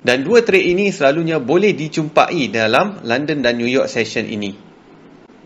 Dan 0.00 0.24
dua 0.24 0.40
trade 0.46 0.72
ini 0.72 0.88
selalunya 0.94 1.42
boleh 1.42 1.76
dijumpai 1.76 2.48
dalam 2.48 3.04
London 3.04 3.44
dan 3.44 3.60
New 3.60 3.68
York 3.68 3.90
session 3.90 4.24
ini. 4.24 4.56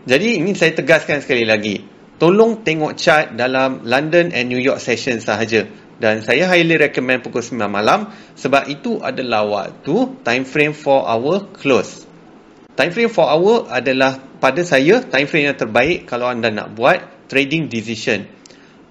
Jadi 0.03 0.39
ingin 0.39 0.55
saya 0.55 0.71
tegaskan 0.75 1.19
sekali 1.19 1.43
lagi. 1.43 1.83
Tolong 2.19 2.63
tengok 2.63 2.95
chart 2.95 3.35
dalam 3.35 3.83
London 3.83 4.31
and 4.31 4.47
New 4.47 4.61
York 4.61 4.79
session 4.79 5.19
sahaja. 5.19 5.67
Dan 6.03 6.19
saya 6.19 6.51
highly 6.51 6.75
recommend 6.75 7.23
pukul 7.23 7.39
9 7.39 7.63
malam 7.71 8.11
sebab 8.35 8.67
itu 8.67 8.99
adalah 8.99 9.47
waktu 9.47 10.19
time 10.27 10.43
frame 10.43 10.75
4 10.75 10.83
hour 10.83 11.47
close. 11.55 12.03
Time 12.75 12.91
frame 12.91 13.07
4 13.07 13.23
hour 13.23 13.71
adalah 13.71 14.19
pada 14.43 14.67
saya 14.67 14.99
time 14.99 15.31
frame 15.31 15.55
yang 15.55 15.55
terbaik 15.55 16.03
kalau 16.03 16.27
anda 16.27 16.51
nak 16.51 16.75
buat 16.75 17.31
trading 17.31 17.71
decision. 17.71 18.27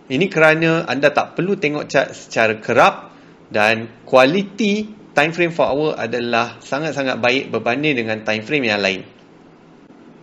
Ini 0.09 0.25
kerana 0.33 0.89
anda 0.89 1.13
tak 1.13 1.37
perlu 1.37 1.61
tengok 1.61 1.85
chart 1.85 2.17
secara 2.17 2.57
kerap 2.57 3.13
dan 3.53 3.93
quality 4.09 4.89
time 5.13 5.37
frame 5.37 5.53
4 5.53 5.69
hour 5.69 5.93
adalah 6.01 6.65
sangat-sangat 6.65 7.21
baik 7.21 7.53
berbanding 7.53 7.93
dengan 7.93 8.25
time 8.25 8.41
frame 8.41 8.73
yang 8.73 8.81
lain. 8.81 9.05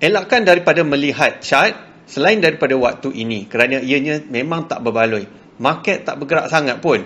Elakkan 0.02 0.42
daripada 0.42 0.82
melihat 0.82 1.38
chart 1.46 1.78
selain 2.10 2.42
daripada 2.42 2.74
waktu 2.74 3.14
ini 3.14 3.46
kerana 3.46 3.78
ianya 3.78 4.26
memang 4.26 4.66
tak 4.66 4.82
berbaloi. 4.82 5.49
Market 5.60 6.08
tak 6.08 6.16
bergerak 6.20 6.48
sangat 6.48 6.80
pun. 6.80 7.04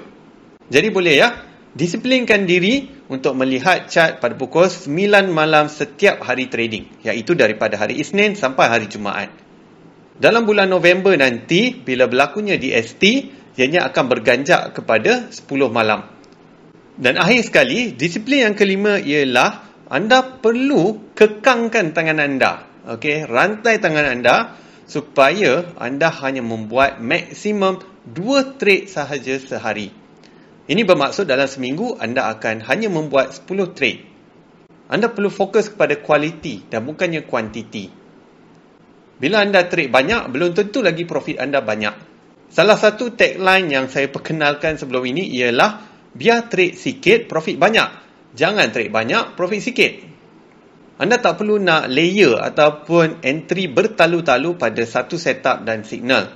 Jadi 0.70 0.88
boleh 0.94 1.16
ya, 1.18 1.30
disiplinkan 1.74 2.46
diri 2.46 2.86
untuk 3.10 3.34
melihat 3.34 3.90
chart 3.90 4.22
pada 4.22 4.38
pukul 4.38 4.70
9 4.70 5.34
malam 5.34 5.68
setiap 5.68 6.22
hari 6.22 6.48
trading 6.48 7.02
iaitu 7.02 7.34
daripada 7.34 7.76
hari 7.76 8.00
Isnin 8.00 8.38
sampai 8.38 8.70
hari 8.70 8.86
Jumaat. 8.88 9.34
Dalam 10.14 10.46
bulan 10.46 10.70
November 10.70 11.18
nanti 11.18 11.74
bila 11.74 12.06
berlakunya 12.06 12.62
DST, 12.62 13.04
ianya 13.58 13.90
akan 13.90 14.06
berganjak 14.08 14.78
kepada 14.78 15.34
10 15.34 15.50
malam. 15.74 16.06
Dan 16.94 17.18
akhir 17.18 17.50
sekali, 17.50 17.98
disiplin 17.98 18.54
yang 18.54 18.56
kelima 18.56 19.02
ialah 19.02 19.66
anda 19.90 20.22
perlu 20.22 21.14
kekangkan 21.18 21.92
tangan 21.92 22.22
anda 22.22 22.74
okey 22.88 23.28
rantai 23.28 23.80
tangan 23.80 24.06
anda 24.20 24.36
supaya 24.86 25.72
anda 25.80 26.12
hanya 26.12 26.44
membuat 26.44 27.00
maksimum 27.00 27.80
2 28.12 28.60
trade 28.60 28.92
sahaja 28.92 29.40
sehari. 29.40 29.92
Ini 30.64 30.84
bermaksud 30.88 31.28
dalam 31.28 31.48
seminggu 31.48 32.00
anda 32.00 32.32
akan 32.32 32.64
hanya 32.68 32.88
membuat 32.88 33.36
10 33.36 33.76
trade. 33.76 34.04
Anda 34.88 35.12
perlu 35.12 35.32
fokus 35.32 35.72
kepada 35.72 36.00
kualiti 36.00 36.64
dan 36.68 36.84
bukannya 36.88 37.24
kuantiti. 37.28 37.92
Bila 39.20 39.44
anda 39.44 39.64
trade 39.68 39.92
banyak 39.92 40.28
belum 40.32 40.52
tentu 40.56 40.84
lagi 40.84 41.08
profit 41.08 41.40
anda 41.40 41.64
banyak. 41.64 41.96
Salah 42.54 42.78
satu 42.78 43.16
tagline 43.16 43.72
yang 43.72 43.86
saya 43.90 44.12
perkenalkan 44.12 44.78
sebelum 44.78 45.04
ini 45.10 45.26
ialah 45.42 45.82
biar 46.14 46.52
trade 46.52 46.78
sikit 46.78 47.26
profit 47.26 47.58
banyak. 47.58 47.90
Jangan 48.36 48.70
trade 48.70 48.94
banyak 48.94 49.34
profit 49.40 49.62
sikit 49.64 50.13
anda 50.94 51.18
tak 51.18 51.42
perlu 51.42 51.58
nak 51.58 51.90
layer 51.90 52.38
ataupun 52.38 53.26
entry 53.26 53.66
bertalu-talu 53.66 54.54
pada 54.62 54.84
satu 54.86 55.18
setup 55.18 55.66
dan 55.66 55.82
signal. 55.82 56.30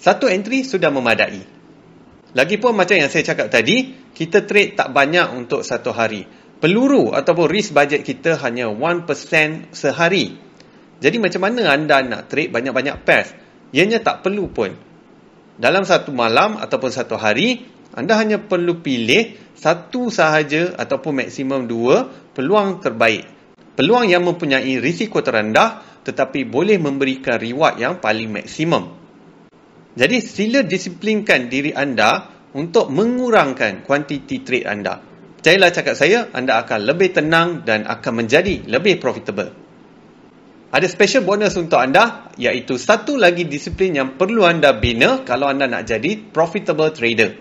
Satu 0.00 0.32
entry 0.32 0.64
sudah 0.64 0.88
memadai. 0.88 1.44
Lagipun 2.32 2.72
macam 2.72 2.96
yang 2.96 3.12
saya 3.12 3.28
cakap 3.28 3.52
tadi, 3.52 3.92
kita 4.16 4.48
trade 4.48 4.80
tak 4.80 4.96
banyak 4.96 5.36
untuk 5.36 5.60
satu 5.60 5.92
hari. 5.92 6.24
Peluru 6.56 7.12
ataupun 7.12 7.52
risk 7.52 7.76
budget 7.76 8.00
kita 8.00 8.40
hanya 8.40 8.72
1% 8.72 9.04
sehari. 9.76 10.40
Jadi 11.02 11.16
macam 11.20 11.44
mana 11.44 11.76
anda 11.76 12.00
nak 12.00 12.32
trade 12.32 12.48
banyak-banyak 12.48 12.96
pairs? 13.04 13.36
Ianya 13.76 14.00
tak 14.00 14.24
perlu 14.24 14.48
pun. 14.48 14.72
Dalam 15.60 15.84
satu 15.84 16.16
malam 16.16 16.56
ataupun 16.56 16.88
satu 16.88 17.20
hari, 17.20 17.68
anda 17.92 18.16
hanya 18.16 18.40
perlu 18.40 18.80
pilih 18.80 19.36
satu 19.52 20.08
sahaja 20.08 20.80
ataupun 20.80 21.20
maksimum 21.20 21.68
dua 21.68 22.08
peluang 22.32 22.80
terbaik 22.80 23.41
peluang 23.78 24.08
yang 24.08 24.24
mempunyai 24.24 24.80
risiko 24.80 25.24
terendah 25.24 26.02
tetapi 26.02 26.44
boleh 26.46 26.82
memberikan 26.82 27.38
reward 27.38 27.78
yang 27.78 28.02
paling 28.02 28.28
maksimum. 28.28 28.98
Jadi 29.92 30.18
sila 30.24 30.60
disiplinkan 30.64 31.52
diri 31.52 31.70
anda 31.76 32.32
untuk 32.56 32.88
mengurangkan 32.88 33.84
kuantiti 33.84 34.40
trade 34.40 34.66
anda. 34.66 34.98
Percayalah 35.42 35.70
cakap 35.74 35.94
saya, 35.98 36.30
anda 36.32 36.62
akan 36.62 36.86
lebih 36.86 37.18
tenang 37.18 37.66
dan 37.66 37.84
akan 37.84 38.24
menjadi 38.24 38.62
lebih 38.66 39.02
profitable. 39.02 39.50
Ada 40.72 40.88
special 40.88 41.28
bonus 41.28 41.52
untuk 41.60 41.76
anda 41.76 42.32
iaitu 42.40 42.80
satu 42.80 43.20
lagi 43.20 43.44
disiplin 43.44 43.92
yang 43.92 44.16
perlu 44.16 44.48
anda 44.48 44.72
bina 44.72 45.20
kalau 45.20 45.44
anda 45.52 45.68
nak 45.68 45.84
jadi 45.84 46.16
profitable 46.32 46.88
trader. 46.96 47.36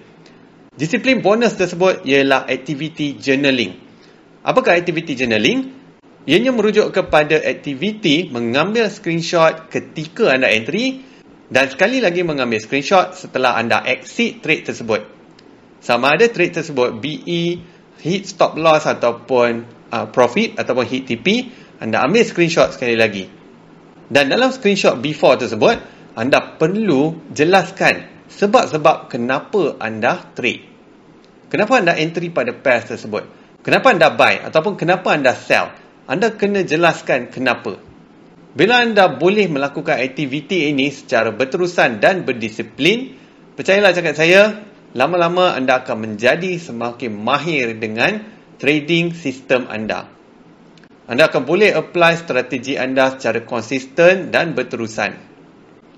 Disiplin 0.75 1.23
bonus 1.23 1.55
tersebut 1.55 2.03
ialah 2.03 2.43
activity 2.51 3.15
journaling. 3.15 3.79
Apakah 4.43 4.75
activity 4.75 5.15
journaling? 5.15 5.80
Ianya 6.22 6.54
merujuk 6.54 6.94
kepada 6.94 7.34
aktiviti 7.42 8.30
mengambil 8.30 8.94
screenshot 8.94 9.66
ketika 9.74 10.30
anda 10.30 10.54
entry 10.54 11.01
dan 11.50 11.66
sekali 11.74 11.98
lagi 11.98 12.22
mengambil 12.22 12.62
screenshot 12.62 13.18
setelah 13.18 13.58
anda 13.58 13.82
exit 13.90 14.46
trade 14.46 14.70
tersebut. 14.70 15.01
Sama 15.82 16.13
ada 16.13 16.30
trade 16.30 16.62
tersebut 16.62 17.01
BE, 17.01 17.58
hit 18.06 18.30
stop 18.30 18.54
loss 18.54 18.86
ataupun 18.86 19.66
uh, 19.90 20.06
profit 20.13 20.62
ataupun 20.62 20.86
hit 20.86 21.10
TP, 21.10 21.50
anda 21.82 22.06
ambil 22.06 22.22
screenshot 22.22 22.70
sekali 22.70 22.94
lagi. 22.94 23.25
Dan 24.06 24.30
dalam 24.30 24.54
screenshot 24.54 25.01
before 25.01 25.42
tersebut, 25.42 25.82
anda 26.13 26.54
perlu 26.62 27.34
jelaskan 27.34 28.30
sebab-sebab 28.30 29.10
kenapa 29.10 29.74
anda 29.82 30.22
trade. 30.38 30.70
Kenapa 31.50 31.82
anda 31.82 31.98
entry 31.98 32.30
pada 32.30 32.54
pairs 32.54 32.94
tersebut? 32.94 33.25
Kenapa 33.66 33.90
anda 33.90 34.13
buy 34.13 34.46
ataupun 34.46 34.78
kenapa 34.78 35.18
anda 35.18 35.34
sell? 35.34 35.74
Anda 36.10 36.34
kena 36.34 36.65
jelaskan 36.65 37.29
kenapa. 37.29 37.77
Bila 38.51 38.84
anda 38.84 39.08
boleh 39.08 39.48
melakukan 39.48 39.96
aktiviti 39.96 40.67
ini 40.67 40.91
secara 40.91 41.31
berterusan 41.31 42.03
dan 42.03 42.27
berdisiplin, 42.27 43.15
percayalah 43.55 43.96
cakap 43.96 44.15
saya, 44.17 44.60
lama-lama 44.91 45.55
anda 45.55 45.79
akan 45.79 46.10
menjadi 46.10 46.60
semakin 46.60 47.15
mahir 47.15 47.79
dengan 47.79 48.27
trading 48.60 49.15
sistem 49.15 49.72
anda. 49.72 50.10
Anda 51.08 51.31
akan 51.31 51.43
boleh 51.48 51.72
apply 51.75 52.20
strategi 52.20 52.75
anda 52.75 53.15
secara 53.15 53.43
konsisten 53.48 54.36
dan 54.36 54.51
berterusan. 54.51 55.31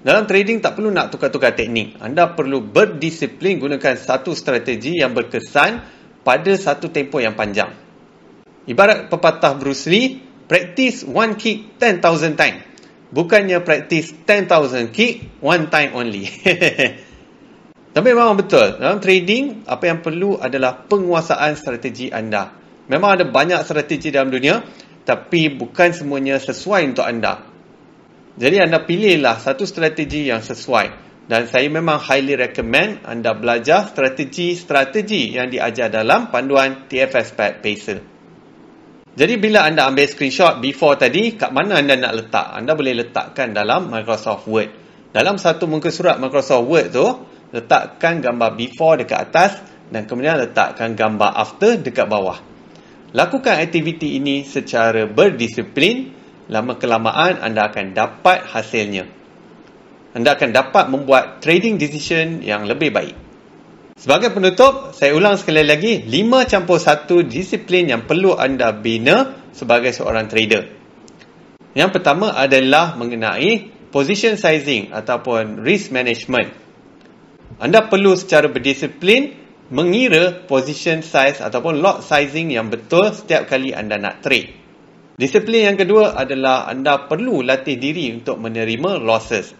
Dalam 0.04 0.28
trading 0.28 0.60
tak 0.60 0.76
perlu 0.76 0.92
nak 0.92 1.16
tukar-tukar 1.16 1.56
teknik. 1.56 1.96
Anda 2.04 2.36
perlu 2.36 2.60
berdisiplin 2.60 3.56
gunakan 3.56 3.96
satu 3.96 4.36
strategi 4.36 5.00
yang 5.00 5.16
berkesan 5.16 5.80
pada 6.28 6.52
satu 6.60 6.92
tempoh 6.92 7.24
yang 7.24 7.40
panjang. 7.40 7.83
Ibarat 8.64 9.12
pepatah 9.12 9.60
Bruce 9.60 9.92
Lee, 9.92 10.24
practice 10.48 11.04
one 11.04 11.36
kick 11.36 11.76
10,000 11.80 12.40
times. 12.40 12.62
Bukannya 13.14 13.62
practice 13.62 14.16
10,000 14.26 14.90
kick 14.90 15.40
one 15.44 15.68
time 15.70 15.94
only. 15.94 16.26
Tapi 17.94 18.08
memang 18.10 18.40
betul, 18.40 18.82
dalam 18.82 18.98
trading, 18.98 19.70
apa 19.70 19.86
yang 19.86 20.02
perlu 20.02 20.42
adalah 20.42 20.82
penguasaan 20.90 21.54
strategi 21.54 22.10
anda. 22.10 22.50
Memang 22.90 23.22
ada 23.22 23.26
banyak 23.30 23.62
strategi 23.62 24.10
dalam 24.10 24.34
dunia, 24.34 24.66
tapi 25.06 25.54
bukan 25.54 25.94
semuanya 25.94 26.42
sesuai 26.42 26.90
untuk 26.90 27.06
anda. 27.06 27.46
Jadi 28.34 28.66
anda 28.66 28.82
pilihlah 28.82 29.38
satu 29.38 29.70
strategi 29.70 30.26
yang 30.26 30.42
sesuai 30.42 31.04
dan 31.30 31.48
saya 31.48 31.70
memang 31.70 32.02
highly 32.02 32.36
recommend 32.36 33.06
anda 33.08 33.32
belajar 33.38 33.88
strategi-strategi 33.88 35.38
yang 35.38 35.54
diajar 35.54 35.94
dalam 35.94 36.34
panduan 36.34 36.90
TFS 36.90 37.38
Pad 37.38 37.62
Pacer. 37.62 38.13
Jadi 39.14 39.38
bila 39.38 39.70
anda 39.70 39.86
ambil 39.86 40.10
screenshot 40.10 40.58
before 40.58 40.98
tadi, 40.98 41.38
kat 41.38 41.54
mana 41.54 41.78
anda 41.78 41.94
nak 41.94 42.14
letak? 42.18 42.50
Anda 42.50 42.74
boleh 42.74 43.06
letakkan 43.06 43.54
dalam 43.54 43.94
Microsoft 43.94 44.50
Word. 44.50 44.74
Dalam 45.14 45.38
satu 45.38 45.70
muka 45.70 45.94
surat 45.94 46.18
Microsoft 46.18 46.66
Word 46.66 46.90
tu, 46.90 47.06
letakkan 47.54 48.26
gambar 48.26 48.58
before 48.58 48.98
dekat 48.98 49.30
atas 49.30 49.62
dan 49.94 50.10
kemudian 50.10 50.42
letakkan 50.42 50.98
gambar 50.98 51.30
after 51.30 51.78
dekat 51.78 52.10
bawah. 52.10 52.42
Lakukan 53.14 53.62
aktiviti 53.62 54.18
ini 54.18 54.42
secara 54.50 55.06
berdisiplin, 55.06 56.10
lama 56.50 56.74
kelamaan 56.82 57.38
anda 57.38 57.70
akan 57.70 57.94
dapat 57.94 58.50
hasilnya. 58.50 59.06
Anda 60.18 60.34
akan 60.34 60.50
dapat 60.50 60.90
membuat 60.90 61.38
trading 61.46 61.78
decision 61.78 62.42
yang 62.42 62.66
lebih 62.66 62.90
baik. 62.90 63.23
Sebagai 63.94 64.34
penutup, 64.34 64.98
saya 64.98 65.14
ulang 65.14 65.38
sekali 65.38 65.62
lagi 65.62 66.02
5 66.02 66.50
campur 66.50 66.82
1 66.82 67.30
disiplin 67.30 67.86
yang 67.86 68.10
perlu 68.10 68.34
anda 68.34 68.74
bina 68.74 69.38
sebagai 69.54 69.94
seorang 69.94 70.26
trader. 70.26 70.66
Yang 71.78 71.90
pertama 72.02 72.34
adalah 72.34 72.98
mengenai 72.98 73.70
position 73.94 74.34
sizing 74.34 74.90
ataupun 74.90 75.62
risk 75.62 75.94
management. 75.94 76.50
Anda 77.62 77.86
perlu 77.86 78.18
secara 78.18 78.50
berdisiplin 78.50 79.38
mengira 79.70 80.42
position 80.50 81.06
size 81.06 81.38
ataupun 81.42 81.78
lot 81.78 82.02
sizing 82.02 82.50
yang 82.50 82.74
betul 82.74 83.14
setiap 83.14 83.46
kali 83.46 83.78
anda 83.78 84.02
nak 84.02 84.26
trade. 84.26 84.58
Disiplin 85.14 85.70
yang 85.70 85.78
kedua 85.78 86.18
adalah 86.18 86.66
anda 86.66 87.06
perlu 87.06 87.46
latih 87.46 87.78
diri 87.78 88.10
untuk 88.10 88.42
menerima 88.42 88.98
losses. 88.98 89.54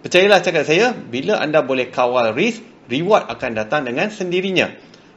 Percayalah 0.00 0.40
cakap 0.40 0.64
saya, 0.64 0.96
bila 0.96 1.40
anda 1.40 1.60
boleh 1.60 1.92
kawal 1.92 2.32
risk, 2.32 2.73
reward 2.88 3.28
akan 3.30 3.50
datang 3.56 3.88
dengan 3.88 4.10
sendirinya. 4.12 4.72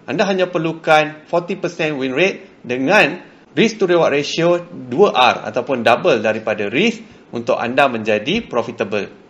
Anda 0.07 0.24
hanya 0.24 0.47
perlukan 0.47 1.27
40% 1.27 2.00
win 2.00 2.15
rate 2.15 2.63
dengan 2.63 3.19
risk 3.57 3.81
to 3.81 3.89
reward 3.89 4.15
ratio 4.15 4.62
2R 4.63 5.43
ataupun 5.50 5.83
double 5.83 6.24
daripada 6.24 6.71
risk 6.71 7.03
untuk 7.36 7.59
anda 7.59 7.91
menjadi 7.91 8.45
profitable. 8.47 9.27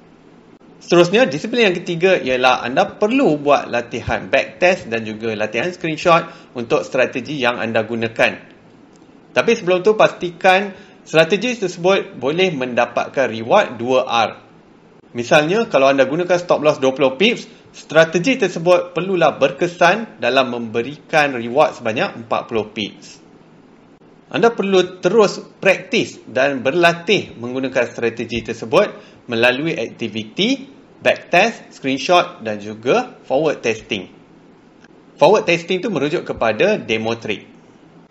Seterusnya, 0.78 1.26
disiplin 1.26 1.74
yang 1.74 1.78
ketiga 1.82 2.22
ialah 2.22 2.62
anda 2.62 2.86
perlu 2.86 3.42
buat 3.42 3.66
latihan 3.66 4.30
backtest 4.30 4.94
dan 4.94 5.02
juga 5.02 5.34
latihan 5.34 5.74
screenshot 5.74 6.30
untuk 6.54 6.86
strategi 6.86 7.42
yang 7.42 7.58
anda 7.58 7.82
gunakan. 7.82 8.38
Tapi 9.34 9.52
sebelum 9.58 9.82
tu 9.82 9.98
pastikan 9.98 10.78
strategi 11.02 11.58
tersebut 11.58 12.14
boleh 12.22 12.54
mendapatkan 12.54 13.26
reward 13.26 13.82
2R. 13.82 14.30
Misalnya, 15.18 15.66
kalau 15.66 15.90
anda 15.90 16.06
gunakan 16.06 16.38
stop 16.38 16.62
loss 16.62 16.78
20 16.78 17.18
pips, 17.18 17.50
Strategi 17.76 18.40
tersebut 18.40 18.96
perlulah 18.96 19.36
berkesan 19.36 20.20
dalam 20.20 20.52
memberikan 20.52 21.36
reward 21.36 21.78
sebanyak 21.78 22.28
40 22.28 22.76
pips. 22.76 23.08
Anda 24.28 24.52
perlu 24.52 25.00
terus 25.00 25.40
praktis 25.64 26.20
dan 26.28 26.60
berlatih 26.60 27.40
menggunakan 27.40 27.88
strategi 27.88 28.44
tersebut 28.44 28.92
melalui 29.32 29.72
aktiviti, 29.76 30.68
backtest, 31.00 31.72
screenshot 31.72 32.44
dan 32.44 32.60
juga 32.60 33.16
forward 33.24 33.64
testing. 33.64 34.12
Forward 35.16 35.48
testing 35.48 35.80
itu 35.80 35.88
merujuk 35.88 36.28
kepada 36.28 36.76
demo 36.76 37.16
trade. 37.16 37.48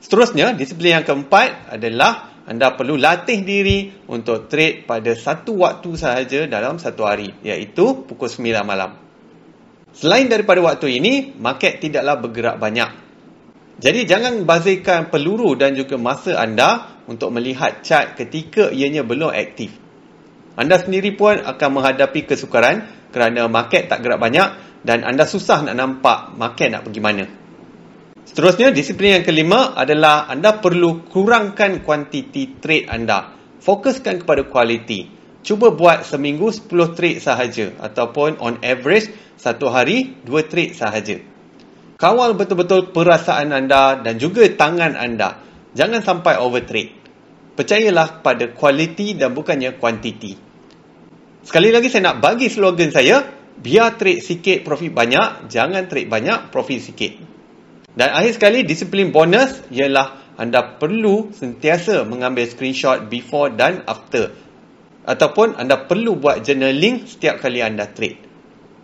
Seterusnya, 0.00 0.56
disiplin 0.56 1.00
yang 1.00 1.04
keempat 1.04 1.76
adalah 1.76 2.36
anda 2.46 2.72
perlu 2.78 2.94
latih 2.94 3.42
diri 3.42 3.90
untuk 4.06 4.46
trade 4.46 4.86
pada 4.86 5.12
satu 5.18 5.66
waktu 5.66 5.90
sahaja 5.98 6.40
dalam 6.46 6.78
satu 6.78 7.02
hari, 7.02 7.34
iaitu 7.42 8.06
pukul 8.06 8.30
9 8.30 8.62
malam. 8.62 9.05
Selain 9.96 10.28
daripada 10.28 10.60
waktu 10.60 11.00
ini, 11.00 11.32
market 11.40 11.80
tidaklah 11.80 12.20
bergerak 12.20 12.60
banyak. 12.60 12.90
Jadi 13.80 14.04
jangan 14.04 14.44
bazirkan 14.44 15.08
peluru 15.08 15.56
dan 15.56 15.72
juga 15.72 15.96
masa 15.96 16.36
anda 16.36 17.00
untuk 17.08 17.32
melihat 17.32 17.80
chart 17.80 18.12
ketika 18.16 18.68
ianya 18.68 19.00
belum 19.08 19.32
aktif. 19.32 19.72
Anda 20.56 20.80
sendiri 20.80 21.16
pun 21.16 21.40
akan 21.40 21.68
menghadapi 21.80 22.28
kesukaran 22.28 23.08
kerana 23.08 23.48
market 23.48 23.88
tak 23.88 24.04
gerak 24.04 24.20
banyak 24.20 24.48
dan 24.84 25.00
anda 25.00 25.24
susah 25.24 25.64
nak 25.64 25.76
nampak 25.76 26.36
market 26.36 26.76
nak 26.76 26.84
pergi 26.84 27.00
mana. 27.00 27.24
Seterusnya, 28.28 28.76
disiplin 28.76 29.20
yang 29.20 29.24
kelima 29.24 29.72
adalah 29.72 30.28
anda 30.28 30.60
perlu 30.60 31.08
kurangkan 31.08 31.80
kuantiti 31.80 32.60
trade 32.60 32.84
anda. 32.84 33.32
Fokuskan 33.64 34.24
kepada 34.24 34.44
kualiti. 34.44 35.15
Cuba 35.46 35.70
buat 35.70 36.02
seminggu 36.02 36.50
10 36.50 36.98
trade 36.98 37.22
sahaja 37.22 37.70
ataupun 37.78 38.42
on 38.42 38.58
average 38.66 39.14
satu 39.38 39.70
hari 39.70 40.18
dua 40.26 40.42
trade 40.42 40.74
sahaja. 40.74 41.22
Kawal 42.02 42.34
betul-betul 42.34 42.90
perasaan 42.90 43.54
anda 43.54 43.94
dan 44.02 44.18
juga 44.18 44.42
tangan 44.50 44.98
anda. 44.98 45.38
Jangan 45.70 46.02
sampai 46.02 46.42
over 46.42 46.66
trade. 46.66 46.90
Percayalah 47.54 48.26
pada 48.26 48.50
kualiti 48.50 49.14
dan 49.14 49.38
bukannya 49.38 49.78
kuantiti. 49.78 50.34
Sekali 51.46 51.70
lagi 51.70 51.94
saya 51.94 52.10
nak 52.10 52.18
bagi 52.18 52.50
slogan 52.50 52.90
saya, 52.90 53.22
biar 53.54 53.94
trade 53.94 54.26
sikit 54.26 54.66
profit 54.66 54.90
banyak, 54.90 55.46
jangan 55.46 55.86
trade 55.86 56.10
banyak 56.10 56.50
profit 56.50 56.82
sikit. 56.82 57.12
Dan 57.94 58.12
akhir 58.12 58.34
sekali 58.34 58.66
disiplin 58.66 59.14
bonus 59.14 59.62
ialah 59.70 60.36
anda 60.36 60.76
perlu 60.76 61.32
sentiasa 61.32 62.04
mengambil 62.04 62.44
screenshot 62.44 63.08
before 63.08 63.54
dan 63.54 63.86
after 63.88 64.36
ataupun 65.06 65.54
anda 65.54 65.86
perlu 65.86 66.18
buat 66.18 66.42
journaling 66.42 67.06
setiap 67.06 67.38
kali 67.38 67.62
anda 67.62 67.86
trade. 67.86 68.26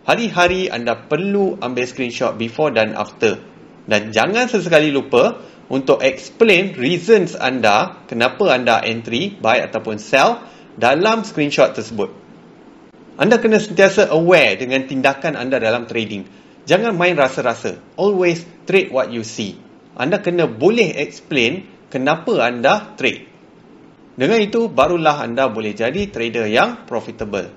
Hari-hari 0.07 0.71
anda 0.71 0.95
perlu 0.95 1.59
ambil 1.59 1.83
screenshot 1.83 2.39
before 2.39 2.71
dan 2.71 2.95
after. 2.95 3.39
Dan 3.83 4.15
jangan 4.15 4.47
sesekali 4.47 4.91
lupa 4.91 5.39
untuk 5.67 5.99
explain 5.99 6.75
reasons 6.75 7.35
anda 7.35 8.03
kenapa 8.07 8.55
anda 8.55 8.79
entry, 8.83 9.35
buy 9.35 9.63
ataupun 9.63 9.99
sell 9.99 10.43
dalam 10.79 11.27
screenshot 11.27 11.75
tersebut. 11.75 12.11
Anda 13.19 13.37
kena 13.37 13.61
sentiasa 13.61 14.09
aware 14.09 14.57
dengan 14.57 14.89
tindakan 14.89 15.37
anda 15.37 15.59
dalam 15.59 15.85
trading. 15.85 16.25
Jangan 16.63 16.95
main 16.95 17.19
rasa-rasa. 17.19 17.77
Always 17.99 18.43
trade 18.63 18.89
what 18.89 19.11
you 19.11 19.27
see. 19.27 19.59
Anda 19.93 20.23
kena 20.23 20.47
boleh 20.47 20.95
explain 20.97 21.67
kenapa 21.91 22.39
anda 22.41 22.95
trade. 22.95 23.32
Dengan 24.13 24.37
itu, 24.37 24.69
barulah 24.69 25.25
anda 25.25 25.49
boleh 25.49 25.73
jadi 25.73 26.05
trader 26.13 26.45
yang 26.45 26.85
profitable. 26.85 27.49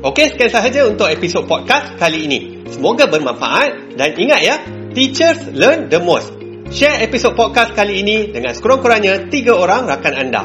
Okey, 0.00 0.26
sekian 0.32 0.48
sahaja 0.48 0.88
untuk 0.88 1.10
episod 1.12 1.44
podcast 1.44 2.00
kali 2.00 2.24
ini. 2.24 2.64
Semoga 2.72 3.10
bermanfaat 3.10 3.98
dan 3.98 4.16
ingat 4.16 4.40
ya, 4.40 4.56
teachers 4.96 5.52
learn 5.52 5.92
the 5.92 6.00
most. 6.00 6.32
Share 6.72 7.04
episod 7.04 7.36
podcast 7.36 7.76
kali 7.76 8.00
ini 8.00 8.32
dengan 8.32 8.56
sekurang-kurangnya 8.56 9.28
tiga 9.28 9.52
orang 9.52 9.84
rakan 9.84 10.14
anda. 10.16 10.42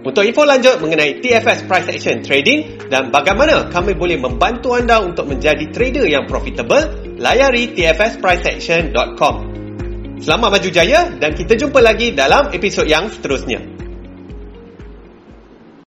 Untuk 0.00 0.24
info 0.24 0.48
lanjut 0.48 0.80
mengenai 0.80 1.20
TFS 1.20 1.68
Price 1.68 1.88
Action 1.92 2.24
Trading 2.24 2.88
dan 2.88 3.12
bagaimana 3.12 3.68
kami 3.68 3.92
boleh 3.92 4.16
membantu 4.16 4.72
anda 4.72 5.04
untuk 5.04 5.28
menjadi 5.28 5.68
trader 5.68 6.08
yang 6.08 6.24
profitable, 6.24 7.14
layari 7.20 7.76
tfspriceaction.com. 7.76 9.49
Selamat 10.20 10.52
maju 10.52 10.68
jaya 10.68 11.08
dan 11.16 11.32
kita 11.32 11.56
jumpa 11.56 11.80
lagi 11.80 12.12
dalam 12.12 12.52
episod 12.52 12.84
yang 12.84 13.08
seterusnya. 13.08 13.79